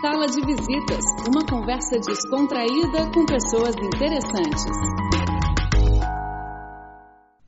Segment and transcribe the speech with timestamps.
[0.00, 4.64] Sala de Visitas, uma conversa descontraída com pessoas interessantes.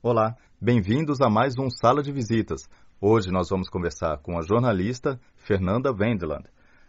[0.03, 2.63] Olá, bem-vindos a mais um Sala de Visitas.
[3.01, 6.43] Hoje nós vamos conversar com a jornalista Fernanda Wendland.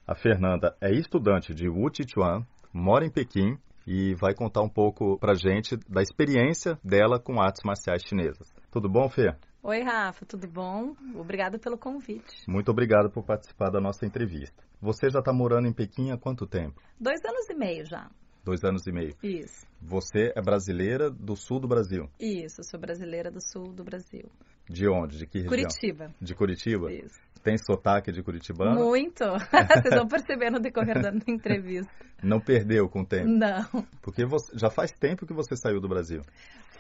[0.08, 2.43] A Fernanda é estudante de Wuchichuan,
[2.73, 3.55] mora em Pequim
[3.85, 8.51] e vai contar um pouco pra gente da experiência dela com artes marciais chinesas.
[8.71, 9.35] Tudo bom, Fê?
[9.68, 10.96] Oi, Rafa, tudo bom?
[11.16, 12.47] Obrigada pelo convite.
[12.47, 14.64] Muito obrigado por participar da nossa entrevista.
[14.79, 16.80] Você já está morando em Pequim há quanto tempo?
[17.00, 18.08] Dois anos e meio já.
[18.44, 19.16] Dois anos e meio.
[19.23, 19.66] Isso.
[19.82, 22.08] Você é brasileira do sul do Brasil?
[22.20, 24.30] Isso, sou brasileira do sul do Brasil.
[24.70, 25.18] De onde?
[25.18, 25.50] De que região?
[25.50, 26.14] Curitiba.
[26.22, 26.94] De Curitiba?
[26.94, 27.20] Isso.
[27.42, 28.84] Tem sotaque de curitibano?
[28.84, 29.23] Muito.
[29.84, 31.92] Vocês vão perceber no decorrer da entrevista.
[32.23, 33.30] Não perdeu com o tempo?
[33.30, 33.86] Não.
[34.02, 36.22] Porque você, já faz tempo que você saiu do Brasil?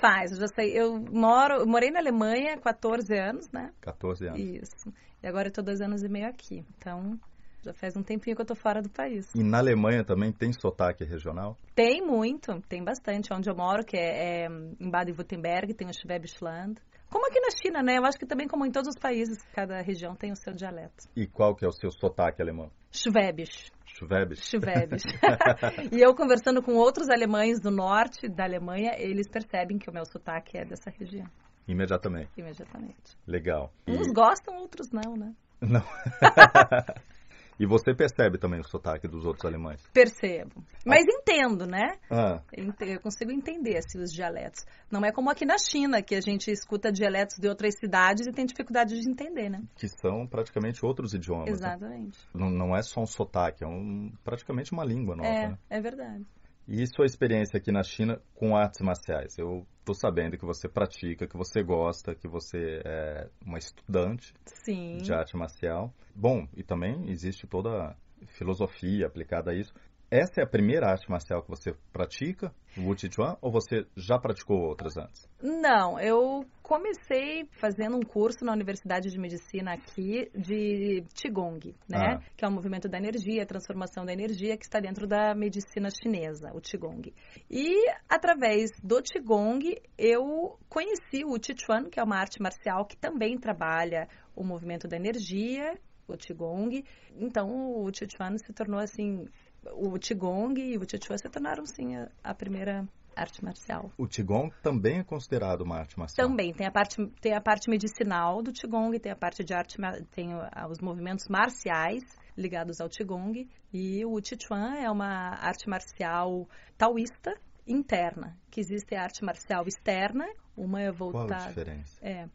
[0.05, 0.71] Faz, eu já sei.
[0.77, 3.71] Eu moro, morei na Alemanha há 14 anos, né?
[3.81, 4.39] 14 anos.
[4.39, 4.93] Isso.
[5.23, 6.63] E agora eu tô dois anos e meio aqui.
[6.77, 7.19] Então,
[7.63, 9.33] já faz um tempinho que eu tô fora do país.
[9.33, 11.57] E na Alemanha também tem sotaque regional?
[11.73, 13.33] Tem muito, tem bastante.
[13.33, 16.79] Onde eu moro, que é, é em Baden-Württemberg, tem o Schwäbisch Land.
[17.09, 17.97] Como aqui na China, né?
[17.97, 21.09] Eu acho que também como em todos os países, cada região tem o seu dialeto.
[21.15, 22.69] E qual que é o seu sotaque alemão?
[22.91, 23.71] Schwäbisch.
[23.95, 25.05] Schwäbisch.
[25.91, 30.05] e eu conversando com outros alemães do norte da Alemanha, eles percebem que o meu
[30.05, 31.27] sotaque é dessa região.
[31.65, 32.29] Imediatamente?
[32.37, 33.17] Imediatamente.
[33.25, 33.71] Legal.
[33.87, 33.91] E...
[33.91, 35.33] Uns gostam, outros não, né?
[35.61, 35.83] Não.
[37.59, 39.81] E você percebe também o sotaque dos outros alemães?
[39.93, 40.63] Percebo.
[40.85, 41.11] Mas ah.
[41.11, 41.97] entendo, né?
[42.09, 42.41] Ah.
[42.51, 44.65] Eu consigo entender assim, os dialetos.
[44.91, 48.31] Não é como aqui na China, que a gente escuta dialetos de outras cidades e
[48.31, 49.61] tem dificuldade de entender, né?
[49.75, 51.49] Que são praticamente outros idiomas.
[51.49, 52.19] Exatamente.
[52.33, 52.41] Né?
[52.41, 55.29] Não, não, é só um sotaque, é um, praticamente uma língua nova.
[55.29, 55.57] É, né?
[55.69, 56.25] é verdade.
[56.67, 59.37] E sua experiência aqui na China com artes marciais?
[59.37, 64.97] Eu estou sabendo que você pratica, que você gosta, que você é uma estudante Sim.
[64.97, 65.93] de arte marcial.
[66.15, 67.95] Bom, e também existe toda a
[68.29, 69.71] filosofia aplicada a isso.
[70.09, 74.17] Essa é a primeira arte marcial que você pratica, o Wu Chuan, ou você já
[74.17, 75.27] praticou outras antes?
[75.41, 82.17] Não, eu comecei fazendo um curso na Universidade de Medicina aqui de Qigong, né?
[82.17, 82.21] Ah.
[82.35, 85.89] Que é o movimento da energia, a transformação da energia que está dentro da medicina
[85.91, 87.13] chinesa, o Qigong.
[87.51, 93.37] E através do Qigong eu conheci o Chuan, que é uma arte marcial que também
[93.37, 95.77] trabalha o movimento da energia
[96.07, 96.83] o Qigong.
[97.15, 97.49] Então,
[97.83, 99.25] o Chuan se tornou assim
[99.73, 103.91] o Qigong e o Qichuan se tornaram, sim, a, a primeira arte marcial.
[103.97, 106.27] O Qigong também é considerado uma arte marcial?
[106.27, 106.53] Também.
[106.53, 109.77] Tem a parte, tem a parte medicinal do Qigong, tem a parte de arte,
[110.11, 110.29] tem
[110.69, 112.03] os movimentos marciais
[112.37, 113.47] ligados ao Qigong.
[113.73, 117.33] E o Qichuan é uma arte marcial taoísta
[117.67, 121.27] interna, que existe a arte marcial externa, uma é voltada...
[121.27, 121.99] Qual a diferença?
[122.01, 122.27] É.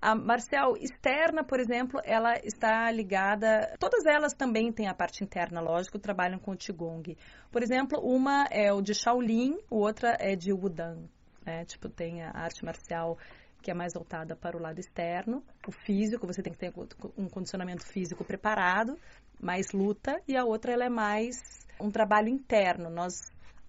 [0.00, 3.76] A marcial externa, por exemplo, ela está ligada...
[3.78, 7.16] Todas elas também têm a parte interna, lógico, trabalham com o Qigong.
[7.50, 11.08] Por exemplo, uma é o de Shaolin, outra é de Wudang.
[11.44, 11.64] Né?
[11.64, 13.18] Tipo, tem a arte marcial
[13.62, 16.72] que é mais voltada para o lado externo, o físico, você tem que ter
[17.16, 18.98] um condicionamento físico preparado,
[19.38, 21.36] mais luta, e a outra ela é mais
[21.78, 22.88] um trabalho interno.
[22.88, 23.12] Nós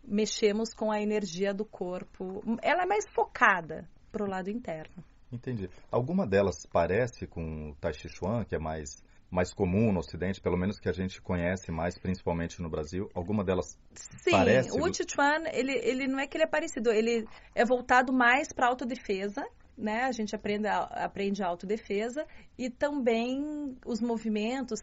[0.04, 2.44] mexemos com a energia do corpo.
[2.62, 5.04] Ela é mais focada para o lado interno.
[5.32, 5.70] Entendi.
[5.90, 9.02] Alguma delas parece com o Tai Chi Chuan, que é mais
[9.32, 13.10] mais comum no Ocidente, pelo menos que a gente conhece mais, principalmente no Brasil?
[13.16, 14.70] Alguma delas Sim, parece?
[14.72, 17.26] o Chuan, ele, ele não é que ele é parecido, ele
[17.56, 19.48] é voltado mais para autodefesa,
[19.82, 20.04] né?
[20.04, 22.26] A gente aprende aprende autodefesa
[22.58, 24.80] e também os movimentos,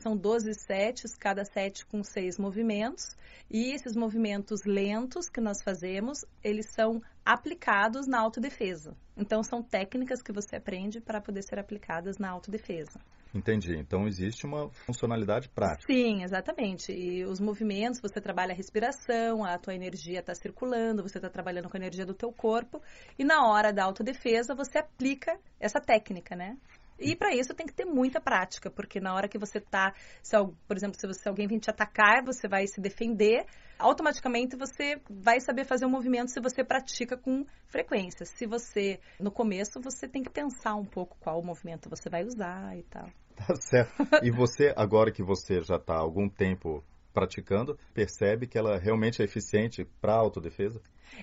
[0.00, 3.16] são 12 sets, cada set com seis movimentos.
[3.50, 8.96] E esses movimentos lentos que nós fazemos, eles são aplicados na autodefesa.
[9.16, 12.98] Então, são técnicas que você aprende para poder ser aplicadas na autodefesa.
[13.34, 13.76] Entendi.
[13.76, 15.92] Então existe uma funcionalidade prática.
[15.92, 16.92] Sim, exatamente.
[16.92, 21.68] E os movimentos, você trabalha a respiração, a tua energia está circulando, você está trabalhando
[21.68, 22.82] com a energia do teu corpo.
[23.18, 26.56] E na hora da autodefesa, você aplica essa técnica, né?
[26.98, 30.36] E para isso tem que ter muita prática, porque na hora que você tá, se,
[30.66, 33.46] por exemplo, se, você, alguém vem te atacar, você vai se defender,
[33.78, 38.26] automaticamente você vai saber fazer o um movimento se você pratica com frequência.
[38.26, 42.76] Se você, no começo, você tem que pensar um pouco qual movimento você vai usar
[42.76, 43.08] e tal.
[43.46, 43.92] Tá certo.
[44.22, 49.22] E você, agora que você já está há algum tempo praticando, percebe que ela realmente
[49.22, 50.80] é eficiente para a autodefesa?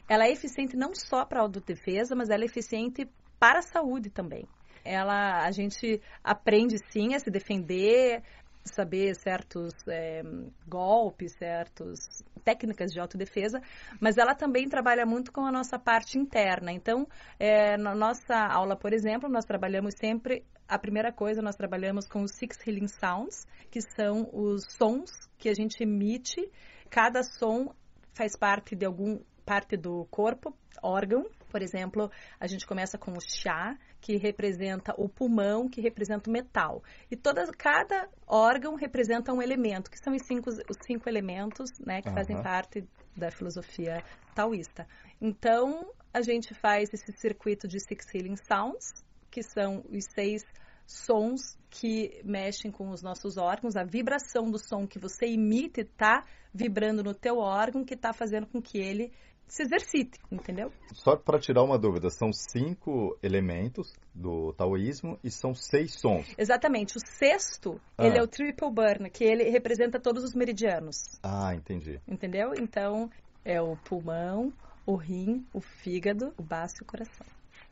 [0.10, 3.10] Ela é eficiente não só para a autodefesa, mas ela é eficiente
[3.40, 4.48] para a saúde também
[4.86, 8.22] ela a gente aprende sim a se defender,
[8.66, 10.22] saber certos é,
[10.68, 13.62] golpes, certas técnicas de autodefesa,
[14.00, 16.72] mas ela também trabalha muito com a nossa parte interna.
[16.72, 17.08] Então,
[17.40, 22.24] é, na nossa aula, por exemplo, nós trabalhamos sempre a primeira coisa nós trabalhamos com
[22.24, 26.52] os Six Healing Sounds, que são os sons que a gente emite.
[26.90, 27.74] Cada som
[28.14, 31.30] faz parte de algum parte do corpo, órgão.
[31.50, 36.32] Por exemplo, a gente começa com o chá, que representa o pulmão, que representa o
[36.32, 36.84] metal.
[37.10, 42.04] E todas, cada órgão representa um elemento, que são os cinco, os cinco elementos né,
[42.04, 42.14] que uhum.
[42.14, 42.88] fazem parte
[43.18, 44.04] da filosofia
[44.36, 44.88] taoísta.
[45.20, 48.92] Então, a gente faz esse circuito de Six Healing Sounds,
[49.32, 50.44] que são os seis
[50.86, 56.24] sons que mexem com os nossos órgãos, a vibração do som que você emite está
[56.54, 59.12] vibrando no teu órgão, que está fazendo com que ele
[59.48, 60.72] se exercite, entendeu?
[60.94, 66.34] Só para tirar uma dúvida, são cinco elementos do taoísmo e são seis sons.
[66.38, 66.98] Exatamente.
[66.98, 68.06] O sexto, ah.
[68.06, 70.98] ele é o triple burn, que ele representa todos os meridianos.
[71.24, 72.00] Ah, entendi.
[72.08, 72.54] Entendeu?
[72.58, 73.10] Então,
[73.44, 74.52] é o pulmão,
[74.86, 77.26] o rim, o fígado, o baço e o coração.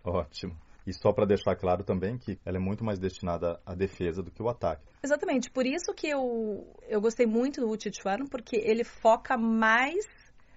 [0.03, 0.55] Ótimo.
[0.85, 4.29] E só para deixar claro também que ela é muito mais destinada à defesa do
[4.29, 4.83] que o ataque.
[5.01, 5.49] Exatamente.
[5.49, 10.05] Por isso que eu, eu gostei muito do Uchichuan, porque ele foca mais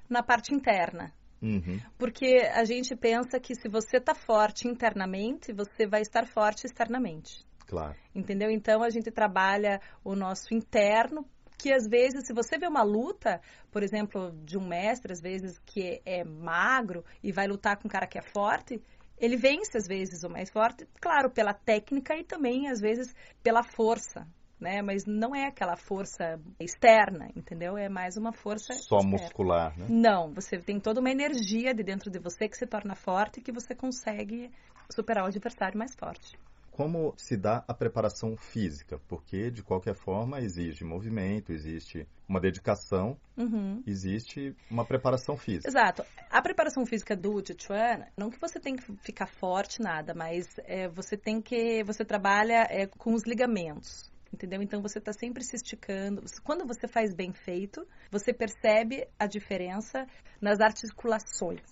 [0.09, 1.13] na parte interna.
[1.43, 1.81] Uhum.
[1.99, 7.45] Porque a gente pensa que se você está forte internamente, você vai estar forte externamente.
[7.67, 7.97] Claro.
[8.15, 8.51] Entendeu?
[8.51, 11.27] Então a gente trabalha o nosso interno
[11.59, 15.59] que às vezes, se você vê uma luta, por exemplo, de um mestre, às vezes,
[15.65, 18.81] que é magro e vai lutar com um cara que é forte,
[19.19, 23.63] ele vence às vezes o mais forte, claro, pela técnica e também às vezes pela
[23.63, 24.27] força,
[24.61, 24.83] né?
[24.83, 27.77] Mas não é aquela força externa, entendeu?
[27.77, 29.11] É mais uma força só externa.
[29.11, 29.87] muscular, né?
[29.89, 33.43] Não, você tem toda uma energia de dentro de você que se torna forte e
[33.43, 34.51] que você consegue
[34.91, 36.39] superar o adversário mais forte.
[36.71, 39.01] Como se dá a preparação física?
[39.09, 43.83] Porque, de qualquer forma, exige movimento, existe uma dedicação, uhum.
[43.87, 45.71] existe uma preparação física.
[45.71, 46.05] Exato.
[46.31, 50.87] A preparação física do Chuan, não que você tem que ficar forte, nada, mas é,
[50.87, 51.83] você tem que.
[51.85, 54.63] Você trabalha é, com os ligamentos entendeu?
[54.63, 56.23] Então você está sempre se esticando.
[56.45, 60.07] Quando você faz bem feito, você percebe a diferença
[60.41, 61.63] nas articulações.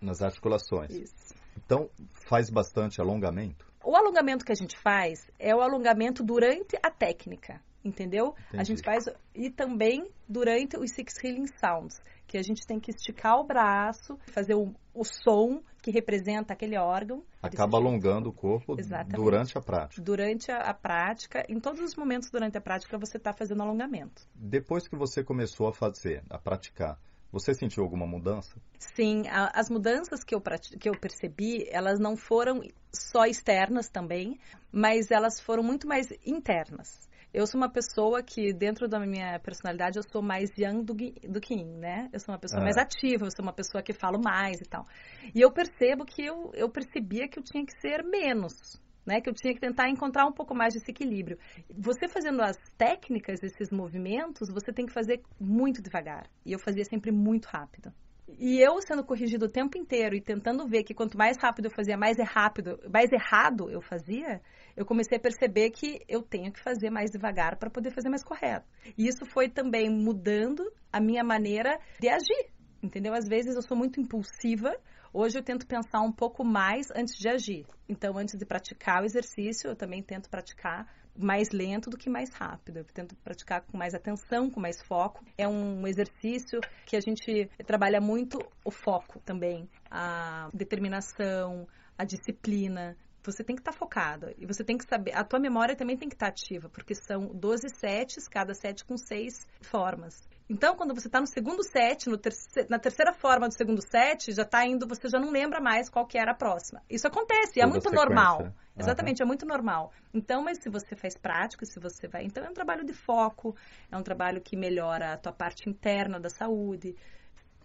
[0.00, 0.90] Nas articulações.
[0.90, 1.34] Isso.
[1.64, 1.90] Então
[2.28, 3.66] faz bastante alongamento?
[3.84, 8.34] O alongamento que a gente faz é o alongamento durante a técnica, entendeu?
[8.48, 8.60] Entendi.
[8.60, 9.04] A gente faz
[9.34, 14.18] e também durante os Six Healing Sounds, que a gente tem que esticar o braço,
[14.32, 17.22] fazer o, o som que representa aquele órgão.
[17.40, 19.14] Acaba alongando o corpo Exatamente.
[19.14, 20.02] durante a prática.
[20.02, 24.22] Durante a, a, prática, em todos os momentos durante a prática você está fazendo alongamento.
[24.34, 26.98] Depois que você começou a fazer, a praticar,
[27.30, 28.56] você sentiu alguma mudança?
[28.78, 32.62] Sim, a, as mudanças que eu, que eu percebi, elas não foram
[32.92, 34.40] só externas também,
[34.72, 37.08] mas elas foram muito mais internas.
[37.36, 41.38] Eu sou uma pessoa que, dentro da minha personalidade, eu sou mais yang do, do
[41.38, 42.08] que yin, né?
[42.10, 42.64] Eu sou uma pessoa ah.
[42.64, 44.86] mais ativa, eu sou uma pessoa que falo mais e tal.
[45.34, 49.20] E eu percebo que eu, eu percebia que eu tinha que ser menos, né?
[49.20, 51.36] Que eu tinha que tentar encontrar um pouco mais desse equilíbrio.
[51.68, 56.30] Você fazendo as técnicas, esses movimentos, você tem que fazer muito devagar.
[56.42, 57.92] E eu fazia sempre muito rápido.
[58.38, 61.70] E eu sendo corrigido o tempo inteiro e tentando ver que quanto mais rápido eu
[61.70, 64.40] fazia, mais é rápido, mais errado eu fazia,
[64.76, 68.22] eu comecei a perceber que eu tenho que fazer mais devagar para poder fazer mais
[68.22, 68.66] correto.
[68.96, 70.62] E isso foi também mudando
[70.92, 72.50] a minha maneira de agir.
[72.82, 73.14] Entendeu?
[73.14, 74.76] Às vezes eu sou muito impulsiva,
[75.18, 77.66] Hoje eu tento pensar um pouco mais antes de agir.
[77.88, 80.86] Então, antes de praticar o exercício, eu também tento praticar
[81.16, 82.80] mais lento do que mais rápido.
[82.80, 85.24] Eu tento praticar com mais atenção, com mais foco.
[85.38, 91.66] É um exercício que a gente trabalha muito o foco também, a determinação,
[91.96, 92.94] a disciplina
[93.26, 94.32] você tem que estar tá focado.
[94.38, 95.12] E você tem que saber.
[95.14, 98.84] A tua memória também tem que estar tá ativa, porque são 12 sets, cada set
[98.84, 100.26] com seis formas.
[100.48, 102.66] Então, quando você está no segundo set, no terce...
[102.70, 106.06] na terceira forma do segundo set, já está indo, você já não lembra mais qual
[106.06, 106.80] que era a próxima.
[106.88, 108.42] Isso acontece, é muito normal.
[108.42, 108.52] Uhum.
[108.78, 109.90] Exatamente, é muito normal.
[110.14, 112.24] Então, mas se você faz prático, se você vai.
[112.24, 113.56] Então, é um trabalho de foco,
[113.90, 116.94] é um trabalho que melhora a tua parte interna da saúde.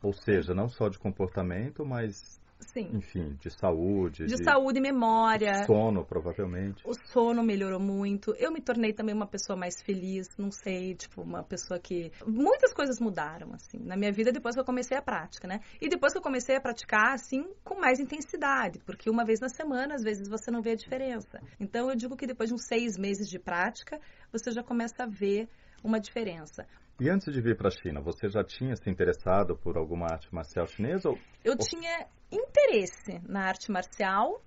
[0.01, 2.89] Ou seja, não só de comportamento, mas Sim.
[2.93, 4.25] Enfim, de saúde.
[4.25, 5.65] De, de saúde e memória.
[5.65, 6.81] Sono, provavelmente.
[6.85, 8.33] O sono melhorou muito.
[8.37, 12.11] Eu me tornei também uma pessoa mais feliz, não sei, tipo, uma pessoa que.
[12.25, 15.59] Muitas coisas mudaram, assim, na minha vida depois que eu comecei a prática, né?
[15.81, 19.49] E depois que eu comecei a praticar, assim, com mais intensidade, porque uma vez na
[19.49, 21.41] semana, às vezes, você não vê a diferença.
[21.59, 23.99] Então, eu digo que depois de uns seis meses de prática,
[24.31, 25.49] você já começa a ver
[25.83, 26.65] uma diferença.
[27.01, 30.31] E antes de vir para a China, você já tinha se interessado por alguma arte
[30.31, 31.09] marcial chinesa?
[31.09, 31.17] Ou...
[31.43, 34.39] Eu tinha interesse na arte marcial,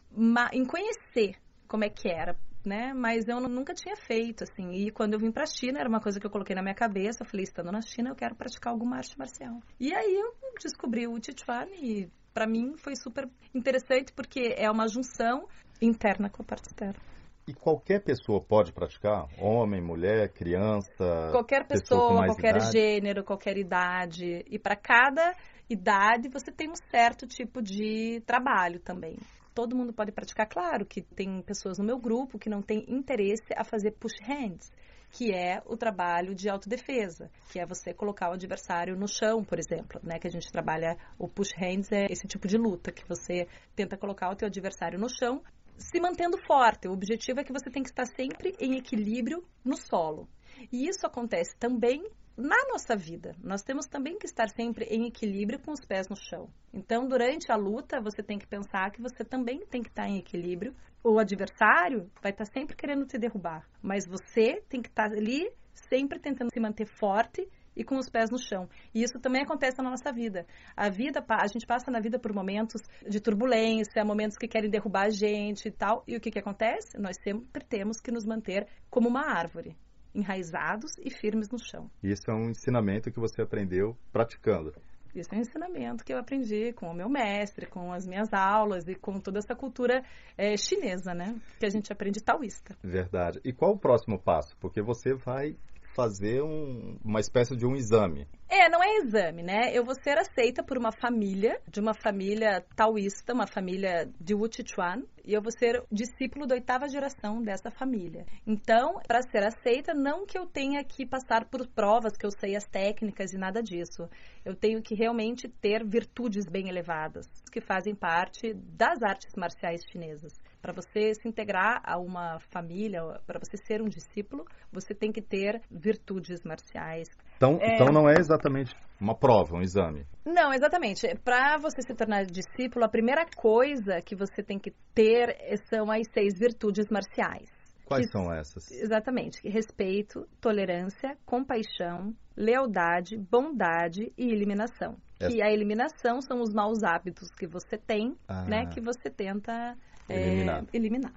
[0.53, 1.35] em conhecer
[1.67, 2.95] como é que era, né?
[2.95, 4.71] Mas eu nunca tinha feito, assim.
[4.71, 6.77] E quando eu vim para a China, era uma coisa que eu coloquei na minha
[6.77, 7.25] cabeça.
[7.25, 9.61] Eu falei, estando na China, eu quero praticar alguma arte marcial.
[9.81, 10.33] E aí eu
[10.63, 15.49] descobri o Sichuan e para mim foi super interessante porque é uma junção
[15.83, 17.03] interna com a parte externa.
[17.47, 19.27] E qualquer pessoa pode praticar?
[19.39, 21.29] Homem, mulher, criança?
[21.31, 22.73] Qualquer pessoa, pessoa qualquer idade?
[22.73, 24.45] gênero, qualquer idade.
[24.49, 25.37] E para cada
[25.69, 29.19] idade você tem um certo tipo de trabalho também.
[29.55, 33.53] Todo mundo pode praticar, claro que tem pessoas no meu grupo que não têm interesse
[33.55, 34.73] a fazer push hands
[35.15, 39.61] que é o trabalho de autodefesa, que é você colocar o adversário no chão, por
[39.61, 40.19] exemplo, né?
[40.19, 43.47] Que a gente trabalha o push hands é esse tipo de luta que você
[43.77, 45.41] tenta colocar o teu adversário no chão,
[45.77, 46.89] se mantendo forte.
[46.89, 50.29] O objetivo é que você tem que estar sempre em equilíbrio no solo.
[50.73, 52.05] E isso acontece também
[52.37, 56.17] na nossa vida, nós temos também que estar sempre em equilíbrio com os pés no
[56.17, 56.51] chão.
[56.73, 60.19] Então, durante a luta, você tem que pensar que você também tem que estar em
[60.19, 60.75] equilíbrio.
[61.05, 65.49] O adversário vai estar sempre querendo te derrubar, mas você tem que estar ali
[65.89, 68.69] sempre tentando se manter forte e com os pés no chão.
[68.95, 70.47] E isso também acontece na nossa vida.
[70.77, 75.07] A vida, a gente passa na vida por momentos de turbulência, momentos que querem derrubar
[75.07, 76.05] a gente e tal.
[76.07, 76.99] E o que, que acontece?
[76.99, 79.77] Nós sempre temos que nos manter como uma árvore
[80.15, 81.91] enraizados e firmes no chão.
[82.03, 84.73] Isso é um ensinamento que você aprendeu praticando.
[85.15, 88.89] Isso é um ensinamento que eu aprendi com o meu mestre, com as minhas aulas
[88.89, 90.03] e com toda essa cultura
[90.37, 91.37] é, chinesa, né?
[91.61, 92.77] Que a gente aprende taoísta.
[92.83, 93.41] Verdade.
[93.45, 94.57] E qual o próximo passo?
[94.59, 95.57] Porque você vai
[95.95, 98.27] fazer um, uma espécie de um exame.
[98.49, 99.71] É, não é exame, né?
[99.73, 105.03] Eu vou ser aceita por uma família, de uma família taoísta, uma família de Wuchichuan,
[105.25, 108.27] e eu vou ser discípulo da oitava geração dessa família.
[108.47, 112.55] Então, para ser aceita, não que eu tenha que passar por provas, que eu sei
[112.55, 114.09] as técnicas e nada disso.
[114.45, 120.33] Eu tenho que realmente ter virtudes bem elevadas, que fazem parte das artes marciais chinesas.
[120.65, 125.21] Para você se integrar a uma família, para você ser um discípulo, você tem que
[125.21, 127.07] ter virtudes marciais.
[127.37, 127.75] Então, é...
[127.75, 130.07] então não é exatamente uma prova, um exame.
[130.25, 131.07] Não, exatamente.
[131.23, 135.37] Para você se tornar discípulo, a primeira coisa que você tem que ter
[135.69, 137.51] são as seis virtudes marciais.
[137.85, 138.71] Quais que, são essas?
[138.71, 139.47] Exatamente.
[139.47, 144.97] Respeito, tolerância, compaixão, lealdade, bondade e eliminação.
[145.21, 145.31] Essa...
[145.31, 148.47] Que a eliminação são os maus hábitos que você tem, ah.
[148.47, 149.77] né, que você tenta
[150.09, 150.65] eliminar.
[150.73, 151.13] É, eliminar.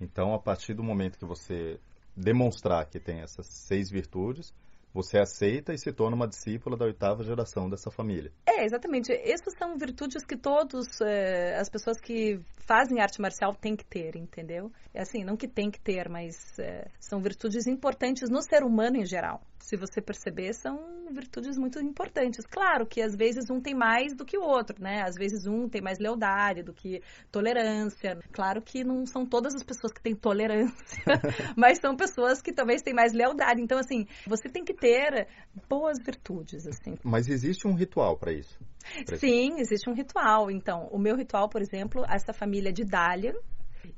[0.00, 1.78] Então, a partir do momento que você
[2.16, 4.52] demonstrar que tem essas seis virtudes,
[4.96, 8.32] você aceita e se torna uma discípula da oitava geração dessa família.
[8.46, 9.12] É, exatamente.
[9.12, 14.16] Essas são virtudes que todos, é, as pessoas que fazem arte marcial têm que ter,
[14.16, 14.72] entendeu?
[14.94, 18.96] É assim, não que tem que ter, mas é, são virtudes importantes no ser humano
[18.96, 19.42] em geral.
[19.58, 22.44] Se você perceber, são virtudes muito importantes.
[22.46, 25.02] Claro que às vezes um tem mais do que o outro, né?
[25.02, 28.18] Às vezes um tem mais lealdade do que tolerância.
[28.32, 31.04] Claro que não são todas as pessoas que têm tolerância,
[31.56, 33.60] mas são pessoas que talvez têm mais lealdade.
[33.60, 35.28] Então, assim, você tem que ter
[35.68, 36.96] boas virtudes, assim.
[37.02, 38.58] Mas existe um ritual para isso?
[39.04, 39.60] Pra Sim, isso?
[39.60, 40.50] existe um ritual.
[40.50, 43.34] Então, o meu ritual, por exemplo, essa família de Dalian,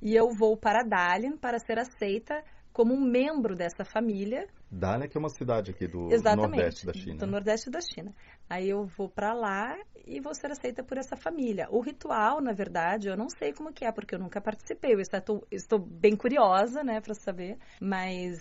[0.00, 2.42] e eu vou para Dalian para ser aceita
[2.78, 4.46] como um membro dessa família.
[4.70, 7.16] Dalian, que é uma cidade aqui do Exatamente, nordeste da China.
[7.16, 8.14] Do nordeste da China.
[8.48, 11.66] Aí eu vou para lá e vou ser aceita por essa família.
[11.72, 14.94] O ritual, na verdade, eu não sei como que é, porque eu nunca participei.
[14.94, 17.58] Eu estou, estou bem curiosa, né, para saber.
[17.80, 18.38] Mas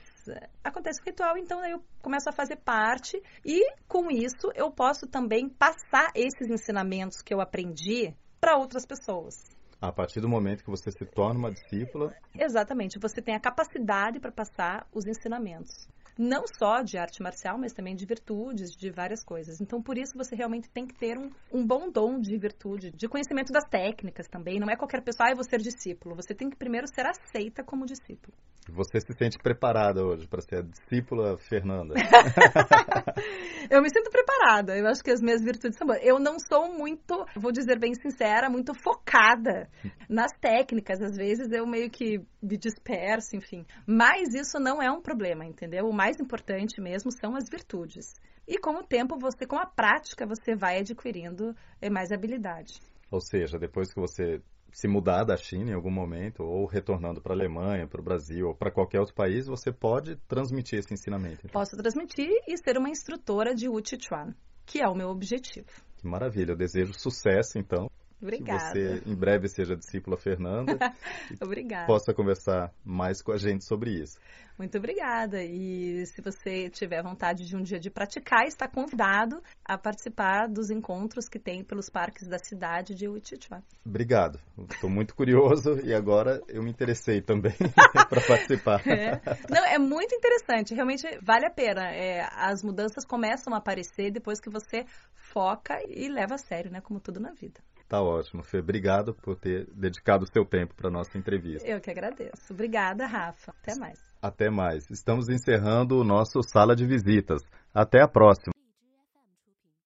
[0.63, 5.49] acontece o ritual, então eu começo a fazer parte e com isso eu posso também
[5.49, 9.56] passar esses ensinamentos que eu aprendi para outras pessoas.
[9.79, 12.15] A partir do momento que você se torna uma discípula.
[12.33, 17.73] Exatamente, você tem a capacidade para passar os ensinamentos não só de arte marcial, mas
[17.73, 19.61] também de virtudes, de várias coisas.
[19.61, 23.07] Então, por isso, você realmente tem que ter um, um bom dom de virtude, de
[23.07, 24.59] conhecimento das técnicas também.
[24.59, 26.15] Não é qualquer pessoa, ah, eu vou ser discípulo.
[26.15, 28.33] Você tem que primeiro ser aceita como discípulo.
[28.69, 31.93] Você se sente preparada hoje para ser a discípula Fernanda?
[33.69, 34.77] eu me sinto preparada.
[34.77, 35.99] Eu acho que as minhas virtudes são boas.
[36.03, 39.69] Eu não sou muito, vou dizer bem sincera, muito focada
[40.09, 41.01] nas técnicas.
[41.01, 43.65] Às vezes eu meio que me disperso, enfim.
[43.85, 45.87] Mas isso não é um problema, entendeu?
[45.87, 48.13] O mais mais importante mesmo são as virtudes.
[48.47, 52.79] E com o tempo, você, com a prática, você vai adquirindo eh, mais habilidade.
[53.11, 57.33] Ou seja, depois que você se mudar da China em algum momento, ou retornando para
[57.33, 61.41] a Alemanha, para o Brasil, ou para qualquer outro país, você pode transmitir esse ensinamento.
[61.45, 61.51] Então.
[61.51, 64.33] Posso transmitir e ser uma instrutora de Wuchichuan,
[64.65, 65.67] que é o meu objetivo.
[65.97, 67.89] Que maravilha, eu desejo sucesso então.
[68.21, 68.73] Obrigada.
[68.73, 70.77] Que você em breve seja discípula Fernanda.
[71.41, 71.85] obrigada.
[71.85, 74.19] Possa conversar mais com a gente sobre isso.
[74.57, 75.43] Muito obrigada.
[75.43, 80.71] E se você tiver vontade de um dia de praticar, está convidado a participar dos
[80.71, 83.61] encontros que tem pelos parques da cidade de Uitichuá.
[83.85, 84.39] Obrigado.
[84.71, 87.53] Estou muito curioso e agora eu me interessei também
[88.09, 88.81] para participar.
[88.87, 89.21] É.
[89.47, 90.73] Não, é muito interessante.
[90.73, 91.91] Realmente vale a pena.
[91.91, 96.81] É, as mudanças começam a aparecer depois que você foca e leva a sério, né?
[96.81, 97.59] Como tudo na vida.
[97.87, 98.43] Tá ótimo.
[98.43, 101.67] Fê, obrigado por ter dedicado o seu tempo para nossa entrevista.
[101.67, 102.51] Eu que agradeço.
[102.51, 103.53] Obrigada, Rafa.
[103.61, 103.99] Até mais.
[104.21, 104.89] Até mais.
[104.89, 107.41] Estamos encerrando o nosso Sala de Visitas.
[107.73, 108.56] Até a próxima.